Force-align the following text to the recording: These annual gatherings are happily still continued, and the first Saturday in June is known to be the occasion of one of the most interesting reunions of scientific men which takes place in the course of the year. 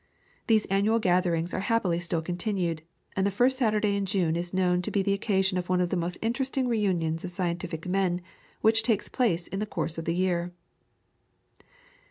These 0.47 0.65
annual 0.65 0.97
gatherings 0.97 1.53
are 1.53 1.59
happily 1.59 1.99
still 1.99 2.23
continued, 2.23 2.81
and 3.15 3.23
the 3.23 3.29
first 3.29 3.59
Saturday 3.59 3.95
in 3.95 4.07
June 4.07 4.35
is 4.35 4.51
known 4.51 4.81
to 4.81 4.89
be 4.89 5.03
the 5.03 5.13
occasion 5.13 5.59
of 5.59 5.69
one 5.69 5.79
of 5.79 5.89
the 5.91 5.95
most 5.95 6.17
interesting 6.23 6.67
reunions 6.67 7.23
of 7.23 7.29
scientific 7.29 7.85
men 7.87 8.21
which 8.61 8.81
takes 8.81 9.07
place 9.09 9.45
in 9.45 9.59
the 9.59 9.67
course 9.67 9.99
of 9.99 10.05
the 10.05 10.15
year. 10.15 10.51